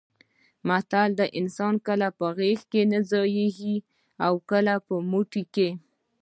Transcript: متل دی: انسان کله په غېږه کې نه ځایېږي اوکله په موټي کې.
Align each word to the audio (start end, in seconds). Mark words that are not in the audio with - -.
متل 0.67 1.09
دی: 1.17 1.27
انسان 1.39 1.73
کله 1.87 2.07
په 2.17 2.25
غېږه 2.37 2.65
کې 2.71 2.81
نه 2.91 2.99
ځایېږي 3.11 3.75
اوکله 4.27 4.75
په 4.87 4.95
موټي 5.11 5.43
کې. 5.53 5.69